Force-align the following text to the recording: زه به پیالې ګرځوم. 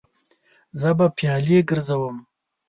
زه 0.79 0.89
به 0.97 1.07
پیالې 1.17 1.59
ګرځوم. 1.69 2.17